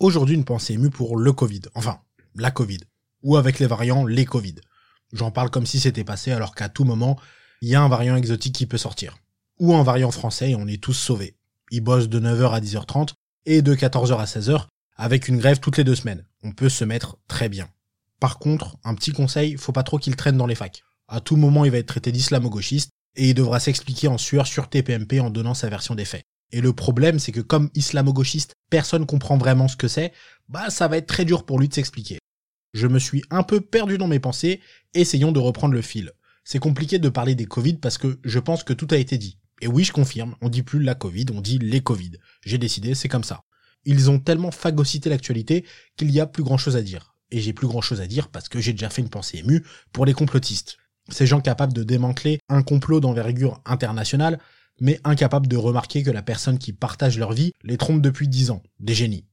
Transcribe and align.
Aujourd'hui, 0.00 0.36
une 0.36 0.44
pensée 0.44 0.74
émue 0.74 0.90
pour 0.90 1.16
le 1.16 1.32
Covid. 1.32 1.62
Enfin, 1.74 1.98
la 2.36 2.52
Covid. 2.52 2.78
Ou 3.24 3.36
avec 3.36 3.58
les 3.58 3.66
variants, 3.66 4.06
les 4.06 4.24
Covid. 4.24 4.54
J'en 5.12 5.32
parle 5.32 5.50
comme 5.50 5.66
si 5.66 5.80
c'était 5.80 6.04
passé 6.04 6.30
alors 6.30 6.54
qu'à 6.54 6.68
tout 6.68 6.84
moment, 6.84 7.18
il 7.62 7.68
y 7.68 7.74
a 7.74 7.82
un 7.82 7.88
variant 7.88 8.14
exotique 8.14 8.54
qui 8.54 8.66
peut 8.66 8.78
sortir. 8.78 9.18
Ou 9.58 9.74
un 9.74 9.82
variant 9.82 10.12
français 10.12 10.50
et 10.50 10.54
on 10.54 10.68
est 10.68 10.80
tous 10.80 10.92
sauvés. 10.92 11.36
Ils 11.72 11.80
bossent 11.80 12.08
de 12.08 12.20
9h 12.20 12.52
à 12.52 12.60
10h30 12.60 13.14
et 13.46 13.60
de 13.60 13.74
14h 13.74 14.16
à 14.18 14.24
16h 14.24 14.66
avec 14.96 15.26
une 15.26 15.38
grève 15.38 15.58
toutes 15.58 15.78
les 15.78 15.84
deux 15.84 15.96
semaines. 15.96 16.24
On 16.44 16.52
peut 16.52 16.68
se 16.68 16.84
mettre 16.84 17.18
très 17.26 17.48
bien. 17.48 17.68
Par 18.20 18.38
contre, 18.38 18.76
un 18.84 18.94
petit 18.94 19.10
conseil, 19.10 19.56
faut 19.56 19.72
pas 19.72 19.82
trop 19.82 19.98
qu'il 19.98 20.14
traîne 20.14 20.36
dans 20.36 20.46
les 20.46 20.54
facs. 20.54 20.84
À 21.08 21.20
tout 21.20 21.34
moment, 21.34 21.64
il 21.64 21.72
va 21.72 21.78
être 21.78 21.86
traité 21.86 22.12
d'islamo-gauchiste 22.12 22.90
et 23.16 23.30
il 23.30 23.34
devra 23.34 23.58
s'expliquer 23.58 24.06
en 24.06 24.18
sueur 24.18 24.46
sur 24.46 24.68
TPMP 24.68 25.18
en 25.20 25.30
donnant 25.30 25.54
sa 25.54 25.68
version 25.68 25.96
des 25.96 26.04
faits. 26.04 26.22
Et 26.52 26.60
le 26.60 26.72
problème, 26.72 27.18
c'est 27.18 27.32
que 27.32 27.40
comme 27.40 27.70
islamo-gauchiste, 27.74 28.54
personne 28.70 29.06
comprend 29.06 29.36
vraiment 29.36 29.68
ce 29.68 29.76
que 29.76 29.88
c'est, 29.88 30.12
bah 30.48 30.70
ça 30.70 30.88
va 30.88 30.96
être 30.96 31.06
très 31.06 31.24
dur 31.24 31.44
pour 31.44 31.58
lui 31.58 31.68
de 31.68 31.74
s'expliquer. 31.74 32.18
Je 32.74 32.86
me 32.86 32.98
suis 32.98 33.22
un 33.30 33.42
peu 33.42 33.60
perdu 33.60 33.98
dans 33.98 34.08
mes 34.08 34.20
pensées, 34.20 34.60
essayons 34.94 35.32
de 35.32 35.38
reprendre 35.38 35.74
le 35.74 35.82
fil. 35.82 36.12
C'est 36.44 36.58
compliqué 36.58 36.98
de 36.98 37.08
parler 37.08 37.34
des 37.34 37.46
Covid 37.46 37.74
parce 37.74 37.98
que 37.98 38.18
je 38.24 38.38
pense 38.38 38.64
que 38.64 38.72
tout 38.72 38.88
a 38.90 38.96
été 38.96 39.18
dit. 39.18 39.38
Et 39.60 39.66
oui, 39.66 39.84
je 39.84 39.92
confirme, 39.92 40.36
on 40.40 40.48
dit 40.48 40.62
plus 40.62 40.82
la 40.82 40.94
Covid, 40.94 41.26
on 41.34 41.40
dit 41.40 41.58
les 41.58 41.80
Covid. 41.80 42.12
J'ai 42.44 42.58
décidé, 42.58 42.94
c'est 42.94 43.08
comme 43.08 43.24
ça. 43.24 43.42
Ils 43.84 44.10
ont 44.10 44.18
tellement 44.18 44.50
phagocyté 44.50 45.10
l'actualité 45.10 45.64
qu'il 45.96 46.10
y 46.10 46.20
a 46.20 46.26
plus 46.26 46.42
grand 46.42 46.58
chose 46.58 46.76
à 46.76 46.82
dire. 46.82 47.14
Et 47.30 47.40
j'ai 47.40 47.52
plus 47.52 47.66
grand 47.66 47.80
chose 47.80 48.00
à 48.00 48.06
dire 48.06 48.28
parce 48.28 48.48
que 48.48 48.60
j'ai 48.60 48.72
déjà 48.72 48.88
fait 48.88 49.02
une 49.02 49.10
pensée 49.10 49.38
émue 49.38 49.64
pour 49.92 50.06
les 50.06 50.14
complotistes. 50.14 50.78
Ces 51.10 51.26
gens 51.26 51.40
capables 51.40 51.72
de 51.72 51.82
démanteler 51.82 52.38
un 52.48 52.62
complot 52.62 53.00
d'envergure 53.00 53.60
internationale, 53.64 54.38
mais 54.80 55.00
incapables 55.04 55.48
de 55.48 55.56
remarquer 55.56 56.02
que 56.02 56.10
la 56.10 56.22
personne 56.22 56.58
qui 56.58 56.72
partage 56.72 57.18
leur 57.18 57.32
vie 57.32 57.52
les 57.62 57.76
trompe 57.76 58.02
depuis 58.02 58.28
dix 58.28 58.50
ans. 58.50 58.62
Des 58.80 58.94
génies. 58.94 59.26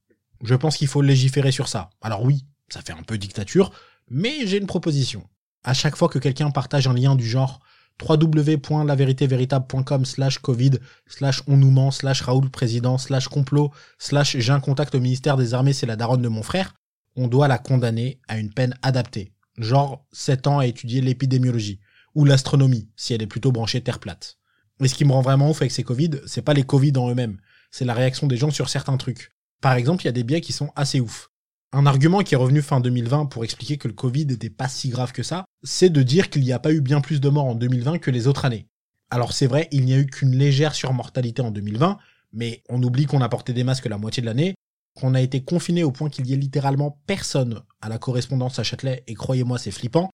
Je 0.43 0.55
pense 0.55 0.77
qu'il 0.77 0.87
faut 0.87 1.01
légiférer 1.01 1.51
sur 1.51 1.67
ça. 1.67 1.89
Alors 2.01 2.23
oui, 2.23 2.45
ça 2.69 2.81
fait 2.81 2.93
un 2.93 3.03
peu 3.03 3.17
dictature, 3.17 3.71
mais 4.09 4.45
j'ai 4.45 4.57
une 4.57 4.67
proposition. 4.67 5.27
À 5.63 5.73
chaque 5.73 5.95
fois 5.95 6.09
que 6.09 6.19
quelqu'un 6.19 6.51
partage 6.51 6.87
un 6.87 6.93
lien 6.93 7.15
du 7.15 7.27
genre 7.27 7.59
www.lavéritévéritable.com 8.01 10.05
slash 10.05 10.39
covid 10.39 10.71
slash 11.07 11.41
on 11.47 11.57
nous 11.57 11.71
ment 11.71 11.91
slash 11.91 12.21
Raoul 12.21 12.49
président 12.49 12.97
slash 12.97 13.29
complot 13.29 13.71
slash 13.99 14.35
j'ai 14.37 14.51
un 14.51 14.59
contact 14.59 14.95
au 14.95 14.99
ministère 14.99 15.37
des 15.37 15.53
armées 15.53 15.71
c'est 15.71 15.85
la 15.85 15.95
daronne 15.95 16.21
de 16.21 16.27
mon 16.27 16.43
frère, 16.43 16.73
on 17.15 17.29
doit 17.29 17.47
la 17.47 17.57
condamner 17.57 18.19
à 18.27 18.37
une 18.37 18.53
peine 18.53 18.75
adaptée. 18.81 19.31
Genre 19.57 20.05
7 20.11 20.47
ans 20.47 20.59
à 20.59 20.67
étudier 20.67 20.99
l'épidémiologie 20.99 21.79
ou 22.13 22.25
l'astronomie 22.25 22.89
si 22.97 23.13
elle 23.13 23.21
est 23.21 23.27
plutôt 23.27 23.53
branchée 23.53 23.79
terre 23.81 23.99
plate. 23.99 24.37
Mais 24.79 24.87
ce 24.87 24.95
qui 24.95 25.05
me 25.05 25.11
rend 25.11 25.21
vraiment 25.21 25.49
ouf 25.49 25.61
avec 25.61 25.71
ces 25.71 25.83
Covid, 25.83 26.11
c'est 26.25 26.41
pas 26.41 26.53
les 26.53 26.63
Covid 26.63 26.93
en 26.97 27.09
eux-mêmes, 27.09 27.37
c'est 27.71 27.85
la 27.85 27.93
réaction 27.93 28.27
des 28.27 28.37
gens 28.37 28.51
sur 28.51 28.69
certains 28.69 28.97
trucs. 28.97 29.31
Par 29.61 29.73
exemple, 29.73 30.03
il 30.03 30.07
y 30.07 30.09
a 30.09 30.13
des 30.13 30.23
biais 30.23 30.41
qui 30.41 30.53
sont 30.53 30.71
assez 30.75 30.99
ouf. 30.99 31.29
Un 31.71 31.85
argument 31.85 32.21
qui 32.21 32.35
est 32.35 32.37
revenu 32.37 32.61
fin 32.61 32.79
2020 32.79 33.25
pour 33.25 33.43
expliquer 33.43 33.77
que 33.77 33.87
le 33.87 33.93
Covid 33.93 34.25
n'était 34.27 34.49
pas 34.49 34.67
si 34.67 34.89
grave 34.89 35.11
que 35.11 35.23
ça, 35.23 35.45
c'est 35.63 35.89
de 35.89 36.03
dire 36.03 36.29
qu'il 36.29 36.43
n'y 36.43 36.53
a 36.53 36.59
pas 36.59 36.71
eu 36.71 36.81
bien 36.81 37.01
plus 37.01 37.19
de 37.19 37.29
morts 37.29 37.45
en 37.45 37.55
2020 37.55 37.97
que 37.99 38.11
les 38.11 38.27
autres 38.27 38.45
années. 38.45 38.67
Alors 39.09 39.33
c'est 39.33 39.47
vrai, 39.47 39.67
il 39.71 39.85
n'y 39.85 39.93
a 39.93 39.97
eu 39.97 40.05
qu'une 40.05 40.35
légère 40.35 40.75
surmortalité 40.75 41.41
en 41.41 41.51
2020, 41.51 41.97
mais 42.33 42.63
on 42.69 42.81
oublie 42.81 43.05
qu'on 43.05 43.21
a 43.21 43.29
porté 43.29 43.53
des 43.53 43.63
masques 43.63 43.85
la 43.85 43.97
moitié 43.97 44.21
de 44.21 44.27
l'année, 44.27 44.55
qu'on 44.95 45.13
a 45.13 45.21
été 45.21 45.43
confiné 45.43 45.83
au 45.83 45.91
point 45.91 46.09
qu'il 46.09 46.25
y 46.27 46.33
ait 46.33 46.37
littéralement 46.37 47.01
personne 47.05 47.61
à 47.81 47.89
la 47.89 47.97
correspondance 47.97 48.59
à 48.59 48.63
Châtelet, 48.63 49.03
et 49.07 49.13
croyez-moi 49.13 49.57
c'est 49.57 49.71
flippant, 49.71 50.09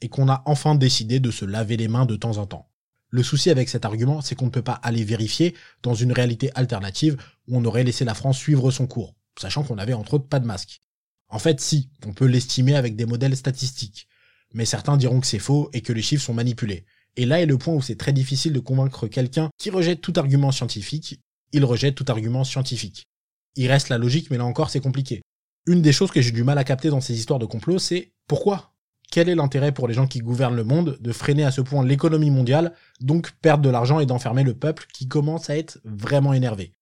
et 0.00 0.08
qu'on 0.08 0.28
a 0.28 0.42
enfin 0.46 0.74
décidé 0.74 1.20
de 1.20 1.30
se 1.30 1.44
laver 1.44 1.76
les 1.76 1.88
mains 1.88 2.06
de 2.06 2.16
temps 2.16 2.38
en 2.38 2.46
temps. 2.46 2.68
Le 3.14 3.22
souci 3.22 3.48
avec 3.48 3.68
cet 3.68 3.84
argument, 3.84 4.22
c'est 4.22 4.34
qu'on 4.34 4.46
ne 4.46 4.50
peut 4.50 4.60
pas 4.60 4.80
aller 4.82 5.04
vérifier 5.04 5.54
dans 5.84 5.94
une 5.94 6.10
réalité 6.10 6.50
alternative 6.56 7.16
où 7.46 7.56
on 7.56 7.64
aurait 7.64 7.84
laissé 7.84 8.04
la 8.04 8.12
France 8.12 8.36
suivre 8.38 8.72
son 8.72 8.88
cours, 8.88 9.14
sachant 9.38 9.62
qu'on 9.62 9.78
avait 9.78 9.92
entre 9.92 10.14
autres 10.14 10.26
pas 10.26 10.40
de 10.40 10.46
masque. 10.46 10.82
En 11.28 11.38
fait, 11.38 11.60
si, 11.60 11.90
on 12.04 12.12
peut 12.12 12.26
l'estimer 12.26 12.74
avec 12.74 12.96
des 12.96 13.06
modèles 13.06 13.36
statistiques. 13.36 14.08
Mais 14.52 14.64
certains 14.64 14.96
diront 14.96 15.20
que 15.20 15.28
c'est 15.28 15.38
faux 15.38 15.70
et 15.72 15.80
que 15.80 15.92
les 15.92 16.02
chiffres 16.02 16.24
sont 16.24 16.34
manipulés. 16.34 16.86
Et 17.14 17.24
là 17.24 17.40
est 17.40 17.46
le 17.46 17.56
point 17.56 17.74
où 17.74 17.80
c'est 17.80 17.94
très 17.94 18.12
difficile 18.12 18.52
de 18.52 18.58
convaincre 18.58 19.06
quelqu'un 19.06 19.48
qui 19.58 19.70
rejette 19.70 20.00
tout 20.00 20.14
argument 20.16 20.50
scientifique, 20.50 21.20
il 21.52 21.64
rejette 21.64 21.94
tout 21.94 22.06
argument 22.08 22.42
scientifique. 22.42 23.04
Il 23.54 23.68
reste 23.68 23.90
la 23.90 23.98
logique, 23.98 24.28
mais 24.32 24.38
là 24.38 24.44
encore 24.44 24.70
c'est 24.70 24.80
compliqué. 24.80 25.22
Une 25.68 25.82
des 25.82 25.92
choses 25.92 26.10
que 26.10 26.20
j'ai 26.20 26.32
du 26.32 26.42
mal 26.42 26.58
à 26.58 26.64
capter 26.64 26.90
dans 26.90 27.00
ces 27.00 27.16
histoires 27.16 27.38
de 27.38 27.46
complot, 27.46 27.78
c'est 27.78 28.12
pourquoi? 28.26 28.73
Quel 29.14 29.28
est 29.28 29.36
l'intérêt 29.36 29.70
pour 29.70 29.86
les 29.86 29.94
gens 29.94 30.08
qui 30.08 30.18
gouvernent 30.18 30.56
le 30.56 30.64
monde 30.64 30.98
de 31.00 31.12
freiner 31.12 31.44
à 31.44 31.52
ce 31.52 31.60
point 31.60 31.84
l'économie 31.84 32.32
mondiale, 32.32 32.72
donc 33.00 33.30
perdre 33.40 33.62
de 33.62 33.70
l'argent 33.70 34.00
et 34.00 34.06
d'enfermer 34.06 34.42
le 34.42 34.54
peuple 34.54 34.86
qui 34.92 35.06
commence 35.06 35.50
à 35.50 35.56
être 35.56 35.78
vraiment 35.84 36.32
énervé? 36.32 36.72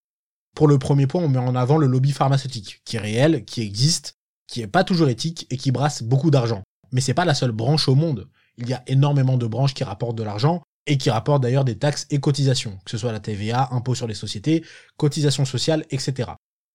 Pour 0.57 0.67
le 0.67 0.79
premier 0.79 1.07
point, 1.07 1.23
on 1.23 1.29
met 1.29 1.39
en 1.39 1.55
avant 1.55 1.77
le 1.77 1.87
lobby 1.87 2.11
pharmaceutique, 2.11 2.81
qui 2.87 2.97
est 2.97 3.01
réel, 3.01 3.45
qui 3.45 3.61
existe, 3.61 4.15
qui 4.47 4.63
est 4.63 4.67
pas 4.67 4.83
toujours 4.83 5.11
éthique 5.11 5.47
et 5.51 5.59
qui 5.59 5.73
brasse 5.73 6.03
beaucoup 6.03 6.31
d'argent. 6.31 6.63
Mais 6.91 7.03
c'est 7.03 7.13
pas 7.13 7.27
la 7.27 7.35
seule 7.35 7.53
branche 7.53 7.87
au 7.87 7.95
monde. 7.95 8.31
Il 8.57 8.67
y 8.67 8.73
a 8.73 8.83
énormément 8.87 9.37
de 9.37 9.47
branches 9.47 9.75
qui 9.75 9.85
rapportent 9.85 10.17
de 10.17 10.23
l'argent 10.23 10.63
et 10.87 10.97
qui 10.97 11.11
rapportent 11.11 11.43
d'ailleurs 11.43 11.67
des 11.67 11.77
taxes 11.77 12.07
et 12.09 12.19
cotisations, 12.19 12.79
que 12.87 12.93
ce 12.93 12.97
soit 12.97 13.13
la 13.13 13.21
TVA, 13.21 13.69
impôt 13.73 13.95
sur 13.95 14.07
les 14.07 14.15
sociétés, 14.15 14.65
cotisations 14.97 15.45
sociales, 15.45 15.85
etc. 15.91 16.31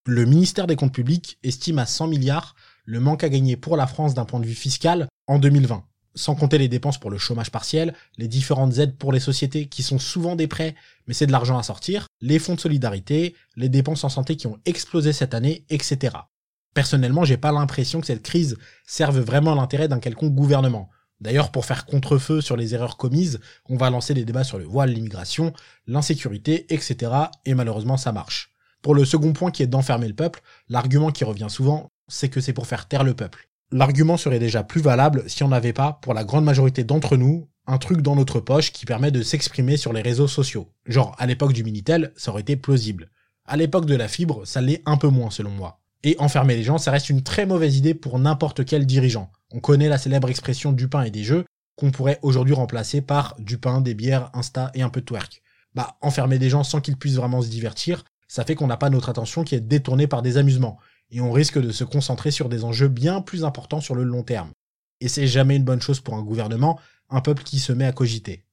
Le 0.05 0.25
ministère 0.25 0.67
des 0.67 0.75
Comptes 0.75 0.93
publics 0.93 1.39
estime 1.41 1.79
à 1.79 1.87
100 1.87 2.09
milliards 2.09 2.53
le 2.85 2.99
manque 2.99 3.23
à 3.23 3.29
gagner 3.29 3.57
pour 3.57 3.75
la 3.75 3.87
France 3.87 4.13
d'un 4.13 4.23
point 4.23 4.39
de 4.39 4.45
vue 4.45 4.53
fiscal 4.53 5.07
en 5.27 5.39
2020, 5.39 5.83
sans 6.15 6.35
compter 6.35 6.57
les 6.57 6.67
dépenses 6.67 6.97
pour 6.97 7.11
le 7.11 7.17
chômage 7.17 7.51
partiel, 7.51 7.93
les 8.17 8.27
différentes 8.27 8.77
aides 8.77 8.97
pour 8.97 9.11
les 9.11 9.19
sociétés 9.19 9.67
qui 9.67 9.83
sont 9.83 9.99
souvent 9.99 10.35
des 10.35 10.47
prêts, 10.47 10.75
mais 11.05 11.13
c'est 11.13 11.27
de 11.27 11.31
l'argent 11.31 11.57
à 11.57 11.63
sortir, 11.63 12.07
les 12.21 12.39
fonds 12.39 12.55
de 12.55 12.59
solidarité, 12.59 13.35
les 13.55 13.69
dépenses 13.69 14.03
en 14.03 14.09
santé 14.09 14.35
qui 14.35 14.47
ont 14.47 14.59
explosé 14.65 15.13
cette 15.13 15.33
année, 15.33 15.65
etc. 15.69 16.15
Personnellement, 16.73 17.23
j'ai 17.23 17.37
pas 17.37 17.51
l'impression 17.51 18.01
que 18.01 18.07
cette 18.07 18.23
crise 18.23 18.57
serve 18.85 19.19
vraiment 19.19 19.55
l'intérêt 19.55 19.87
d'un 19.87 19.99
quelconque 19.99 20.35
gouvernement. 20.35 20.89
D'ailleurs, 21.19 21.51
pour 21.51 21.65
faire 21.65 21.85
contre-feu 21.85 22.41
sur 22.41 22.55
les 22.55 22.75
erreurs 22.75 22.97
commises, 22.97 23.39
on 23.67 23.77
va 23.77 23.89
lancer 23.89 24.13
des 24.13 24.25
débats 24.25 24.43
sur 24.43 24.59
le 24.59 24.65
voile, 24.65 24.91
l'immigration, 24.91 25.53
l'insécurité, 25.87 26.71
etc. 26.71 27.11
Et 27.45 27.55
malheureusement, 27.55 27.97
ça 27.97 28.11
marche. 28.11 28.51
Pour 28.83 28.93
le 28.93 29.05
second 29.05 29.33
point 29.33 29.49
qui 29.49 29.63
est 29.63 29.67
d'enfermer 29.67 30.07
le 30.07 30.13
peuple, 30.13 30.41
l'argument 30.69 31.11
qui 31.11 31.23
revient 31.23 31.47
souvent, 31.49 31.89
c'est 32.07 32.29
que 32.29 32.41
c'est 32.41 32.53
pour 32.53 32.67
faire 32.67 32.87
taire 32.87 33.03
le 33.03 33.15
peuple. 33.15 33.49
L'argument 33.71 34.15
serait 34.15 34.39
déjà 34.39 34.63
plus 34.63 34.79
valable 34.79 35.23
si 35.27 35.43
on 35.43 35.49
n'avait 35.49 35.73
pas, 35.73 35.99
pour 36.01 36.13
la 36.13 36.23
grande 36.23 36.45
majorité 36.45 36.85
d'entre 36.85 37.17
nous, 37.17 37.49
un 37.67 37.77
truc 37.77 38.01
dans 38.01 38.15
notre 38.15 38.39
poche 38.39 38.71
qui 38.71 38.85
permet 38.85 39.11
de 39.11 39.21
s'exprimer 39.21 39.75
sur 39.75 39.91
les 39.91 40.01
réseaux 40.01 40.29
sociaux. 40.29 40.71
Genre, 40.85 41.13
à 41.19 41.25
l'époque 41.25 41.51
du 41.51 41.65
Minitel, 41.65 42.13
ça 42.15 42.31
aurait 42.31 42.41
été 42.41 42.55
plausible. 42.55 43.09
À 43.45 43.57
l'époque 43.57 43.85
de 43.85 43.95
la 43.95 44.07
fibre, 44.07 44.45
ça 44.45 44.61
l'est 44.61 44.81
un 44.85 44.95
peu 44.95 45.09
moins 45.09 45.31
selon 45.31 45.51
moi. 45.51 45.81
Et 46.03 46.15
enfermer 46.19 46.55
les 46.55 46.63
gens, 46.63 46.77
ça 46.77 46.91
reste 46.91 47.09
une 47.09 47.23
très 47.23 47.45
mauvaise 47.45 47.77
idée 47.77 47.93
pour 47.93 48.19
n'importe 48.19 48.63
quel 48.63 48.85
dirigeant. 48.85 49.31
On 49.51 49.59
connaît 49.59 49.89
la 49.89 49.97
célèbre 49.97 50.29
expression 50.29 50.71
du 50.71 50.87
pain 50.87 51.03
et 51.03 51.11
des 51.11 51.23
jeux, 51.23 51.43
qu'on 51.75 51.91
pourrait 51.91 52.19
aujourd'hui 52.21 52.53
remplacer 52.53 53.01
par 53.01 53.35
du 53.37 53.57
pain, 53.57 53.81
des 53.81 53.93
bières, 53.93 54.29
Insta 54.33 54.71
et 54.75 54.81
un 54.81 54.89
peu 54.89 55.01
de 55.01 55.05
twerk. 55.05 55.41
Bah, 55.75 55.97
enfermer 56.01 56.39
des 56.39 56.49
gens 56.49 56.63
sans 56.63 56.79
qu'ils 56.79 56.97
puissent 56.97 57.15
vraiment 57.15 57.41
se 57.41 57.49
divertir, 57.49 58.05
ça 58.27 58.45
fait 58.45 58.55
qu'on 58.55 58.67
n'a 58.67 58.77
pas 58.77 58.89
notre 58.89 59.09
attention 59.09 59.43
qui 59.43 59.55
est 59.55 59.61
détournée 59.61 60.07
par 60.07 60.21
des 60.21 60.37
amusements, 60.37 60.77
et 61.11 61.21
on 61.21 61.31
risque 61.31 61.59
de 61.59 61.71
se 61.71 61.83
concentrer 61.83 62.31
sur 62.31 62.49
des 62.49 62.63
enjeux 62.63 62.87
bien 62.87 63.21
plus 63.21 63.43
importants 63.43 63.81
sur 63.81 63.95
le 63.95 64.03
long 64.03 64.23
terme. 64.23 64.51
Et 64.99 65.07
c'est 65.07 65.27
jamais 65.27 65.55
une 65.55 65.63
bonne 65.63 65.81
chose 65.81 65.99
pour 65.99 66.15
un 66.15 66.23
gouvernement, 66.23 66.79
un 67.09 67.21
peuple 67.21 67.43
qui 67.43 67.59
se 67.59 67.71
met 67.71 67.85
à 67.85 67.91
cogiter. 67.91 68.43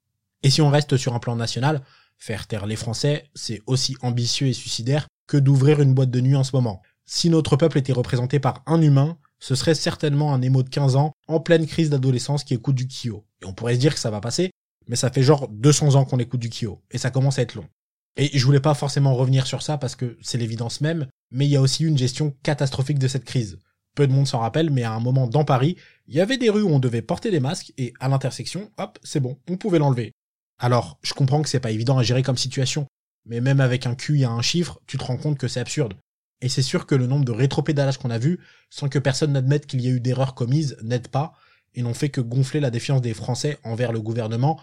Et 0.43 0.51
si 0.51 0.61
on 0.61 0.71
reste 0.71 0.97
sur 0.97 1.15
un 1.15 1.19
plan 1.19 1.37
national, 1.37 1.83
faire 2.19 2.47
taire 2.47 2.67
les 2.67 2.77
Français, 2.77 3.31
c'est 3.35 3.63
aussi 3.67 3.97
ambitieux 4.03 4.49
et 4.49 4.53
suicidaire 4.53 5.07
que 5.27 5.37
d'ouvrir 5.37 5.81
une 5.81 5.95
boîte 5.95 6.11
de 6.11 6.21
nuit 6.21 6.37
en 6.37 6.45
ce 6.45 6.55
moment. 6.55 6.83
Si 7.07 7.31
notre 7.31 7.57
peuple 7.57 7.79
était 7.79 7.93
représenté 7.93 8.41
par 8.41 8.63
un 8.67 8.81
humain, 8.81 9.19
ce 9.41 9.55
serait 9.55 9.75
certainement 9.75 10.33
un 10.33 10.43
émo 10.43 10.63
de 10.63 10.69
15 10.69 10.97
ans 10.97 11.13
en 11.29 11.41
pleine 11.41 11.67
crise 11.67 11.91
d'adolescence 11.91 12.45
qui 12.45 12.55
écoute 12.55 12.75
du 12.75 12.87
Kyo. 12.87 13.27
Et 13.43 13.47
on 13.47 13.53
pourrait 13.53 13.75
se 13.75 13.81
dire 13.81 13.95
que 13.95 14.01
ça 14.01 14.11
va 14.11 14.21
passer, 14.21 14.51
mais 14.87 14.97
ça 14.97 15.11
fait 15.11 15.23
genre 15.23 15.49
200 15.49 15.97
ans 15.97 16.05
qu'on 16.05 16.19
écoute 16.19 16.41
du 16.41 16.51
Kyo, 16.51 16.83
et 16.91 16.99
ça 16.99 17.11
commence 17.11 17.39
à 17.39 17.43
être 17.43 17.55
long. 17.55 17.69
Et 18.17 18.39
je 18.39 18.45
voulais 18.45 18.61
pas 18.61 18.75
forcément 18.75 19.15
revenir 19.15 19.47
sur 19.47 19.63
ça 19.63 19.77
parce 19.77 19.97
que 19.97 20.17
c'est 20.23 20.39
l'évidence 20.39 20.81
même, 20.81 21.07
mais 21.31 21.47
il 21.47 21.51
y 21.51 21.57
a 21.57 21.61
aussi 21.61 21.85
une 21.85 21.99
gestion 21.99 22.35
catastrophique 22.43 22.99
de 22.99 23.09
cette 23.09 23.25
crise. 23.25 23.59
Peu 23.97 24.07
de 24.07 24.13
monde 24.13 24.27
s'en 24.27 24.41
rappelle, 24.41 24.71
mais 24.71 24.83
à 24.83 24.93
un 24.93 25.01
moment 25.01 25.27
dans 25.27 25.45
Paris, 25.45 25.77
il 26.07 26.15
y 26.15 26.21
avait 26.21 26.39
des 26.39 26.51
rues 26.51 26.63
où 26.63 26.69
on 26.69 26.79
devait 26.79 27.03
porter 27.03 27.31
des 27.31 27.41
masques 27.41 27.73
et 27.77 27.93
à 28.01 28.09
l'intersection, 28.09 28.71
hop, 28.79 28.99
c'est 29.03 29.21
bon, 29.21 29.39
on 29.49 29.57
pouvait 29.57 29.79
l'enlever. 29.79 30.13
Alors, 30.59 30.99
je 31.03 31.15
comprends 31.15 31.43
que 31.43 31.49
c'est 31.49 31.61
pas 31.61 31.73
évident 31.73 31.99
à 31.99 32.03
gérer 32.03 32.23
comme 32.23 32.37
situation, 32.37 32.87
mais 33.27 33.41
même 33.41 33.61
avec 33.61 33.87
un 33.87 33.95
Q 33.95 34.21
et 34.21 34.25
un 34.25 34.43
chiffre, 34.43 34.81
tu 34.87 34.99
te 34.99 35.05
rends 35.05 35.17
compte 35.17 35.39
que 35.39 35.49
c'est 35.49 35.61
absurde. 35.61 35.95
Et 36.41 36.49
c'est 36.49 36.63
sûr 36.63 36.87
que 36.87 36.95
le 36.95 37.07
nombre 37.07 37.25
de 37.25 37.33
rétropédalages 37.33 37.99
qu'on 37.99 38.11
a 38.11 38.19
vu, 38.19 38.41
sans 38.71 38.89
que 38.89 38.99
personne 38.99 39.33
n'admette 39.33 39.67
qu'il 39.67 39.81
y 39.81 39.87
a 39.87 39.91
eu 39.91 40.01
d'erreurs 40.01 40.35
commises, 40.35 40.77
n'aide 40.83 41.09
pas, 41.09 41.33
et 41.75 41.83
n'ont 41.83 41.95
fait 41.95 42.11
que 42.11 42.21
gonfler 42.21 42.61
la 42.61 42.71
défiance 42.71 43.01
des 43.01 43.15
Français 43.15 43.59
envers 43.65 43.93
le 43.93 44.01
gouvernement 44.01 44.61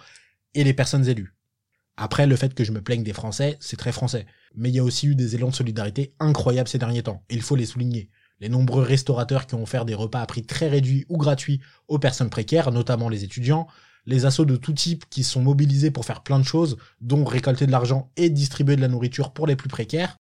et 0.54 0.63
les 0.63 0.74
personnes 0.74 1.07
élues. 1.07 1.33
Après, 2.03 2.25
le 2.25 2.36
fait 2.36 2.56
que 2.56 2.63
je 2.63 2.71
me 2.71 2.81
plaigne 2.81 3.03
des 3.03 3.13
Français, 3.13 3.57
c'est 3.59 3.77
très 3.77 3.92
français. 3.92 4.25
Mais 4.56 4.69
il 4.69 4.75
y 4.75 4.80
a 4.80 4.83
aussi 4.83 5.06
eu 5.06 5.13
des 5.13 5.36
élans 5.36 5.50
de 5.50 5.56
solidarité 5.56 6.15
incroyables 6.19 6.68
ces 6.68 6.80
derniers 6.80 7.03
temps, 7.03 7.21
et 7.30 7.36
il 7.36 7.44
faut 7.44 7.56
les 7.56 7.68
souligner. 7.68 8.09
Les 8.39 8.50
nombreux 8.50 8.81
restaurateurs 8.81 9.45
qui 9.45 9.53
ont 9.53 9.62
offert 9.62 9.86
des 9.86 9.94
repas 9.94 10.19
à 10.19 10.25
prix 10.25 10.42
très 10.42 10.68
réduits 10.68 11.06
ou 11.09 11.18
gratuits 11.18 11.62
aux 11.88 12.00
personnes 12.00 12.31
précaires, 12.31 12.71
notamment 12.71 13.07
les 13.07 13.24
étudiants, 13.24 13.68
les 14.07 14.25
assauts 14.25 14.45
de 14.45 14.56
tout 14.56 14.74
type 14.74 15.06
qui 15.12 15.24
sont 15.24 15.44
mobilisés 15.44 15.92
pour 15.92 16.06
faire 16.06 16.24
plein 16.24 16.39
de 16.39 16.44
choses, 16.44 16.77
dont 17.01 17.24
récolter 17.24 17.68
de 17.68 17.71
l'argent 17.71 18.09
et 18.18 18.31
distribuer 18.31 18.77
de 18.77 18.81
la 18.81 18.88
nourriture 18.88 19.31
pour 19.31 19.45
les 19.45 19.56
plus 19.56 19.69
précaires, 19.69 20.18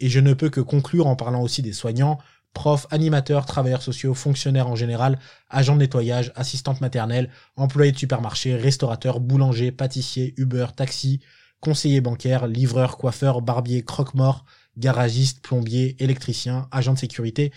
et 0.00 0.08
je 0.08 0.20
ne 0.20 0.32
peux 0.32 0.48
que 0.48 0.62
conclure 0.62 1.08
en 1.08 1.16
parlant 1.16 1.42
aussi 1.42 1.60
des 1.60 1.74
soignants, 1.74 2.16
profs, 2.52 2.86
animateurs, 2.90 3.46
travailleurs 3.46 3.82
sociaux, 3.82 4.14
fonctionnaires 4.14 4.68
en 4.68 4.76
général, 4.76 5.18
agents 5.48 5.74
de 5.74 5.80
nettoyage, 5.80 6.32
assistantes 6.34 6.80
maternelles, 6.80 7.30
employés 7.56 7.92
de 7.92 7.98
supermarché, 7.98 8.56
restaurateurs, 8.56 9.20
boulangers, 9.20 9.72
pâtissiers, 9.72 10.34
Uber, 10.36 10.66
taxi, 10.74 11.20
conseillers 11.60 12.00
bancaires, 12.00 12.46
livreurs, 12.46 12.96
coiffeurs, 12.96 13.42
barbiers, 13.42 13.84
croque-morts, 13.84 14.44
garagistes, 14.76 15.42
plombiers, 15.42 15.96
électriciens, 15.98 16.68
agents 16.70 16.94
de 16.94 16.98
sécurité, 16.98 17.52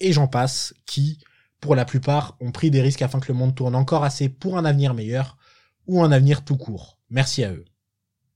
et 0.00 0.12
j'en 0.12 0.28
passe, 0.28 0.74
qui, 0.84 1.18
pour 1.60 1.74
la 1.74 1.84
plupart, 1.84 2.36
ont 2.40 2.52
pris 2.52 2.70
des 2.70 2.82
risques 2.82 3.02
afin 3.02 3.20
que 3.20 3.32
le 3.32 3.38
monde 3.38 3.54
tourne 3.54 3.74
encore 3.74 4.04
assez 4.04 4.28
pour 4.28 4.58
un 4.58 4.64
avenir 4.64 4.94
meilleur, 4.94 5.36
ou 5.86 6.02
un 6.02 6.12
avenir 6.12 6.44
tout 6.44 6.56
court. 6.56 6.98
Merci 7.10 7.44
à 7.44 7.52
eux. 7.52 7.64